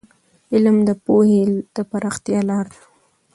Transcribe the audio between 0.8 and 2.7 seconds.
د پوهې د پراختیا لار